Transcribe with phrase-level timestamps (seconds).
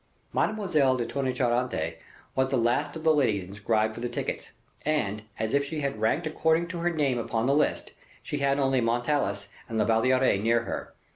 [0.33, 1.97] Mademoiselle de Tonnay Charente
[2.33, 4.49] was the last of the ladies inscribed for tickets;
[4.83, 7.91] and, as if she had ranked according to her name upon the list,
[8.23, 10.95] she had only Montalais and La Valliere near her.